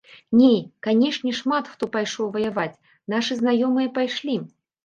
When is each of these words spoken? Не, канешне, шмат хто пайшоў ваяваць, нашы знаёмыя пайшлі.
Не, 0.37 0.47
канешне, 0.87 1.33
шмат 1.41 1.69
хто 1.73 1.83
пайшоў 1.97 2.31
ваяваць, 2.39 2.81
нашы 3.15 3.41
знаёмыя 3.43 3.93
пайшлі. 4.01 4.35